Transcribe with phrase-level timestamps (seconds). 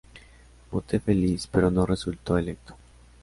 [0.71, 2.75] Vote Feliz", pero no resultó electo.